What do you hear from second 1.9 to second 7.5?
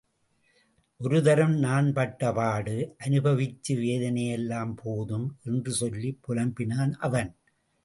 பட்டபாடு, அனுபவிச்ச வேதனையெல்லாம் போதும்! என்று சொல்லிப் புலம்பினான் அவன்.